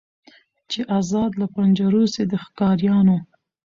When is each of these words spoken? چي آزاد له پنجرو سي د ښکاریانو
چي 0.69 0.79
آزاد 0.99 1.31
له 1.41 1.45
پنجرو 1.55 2.03
سي 2.13 2.23
د 2.31 2.33
ښکاریانو 2.43 3.17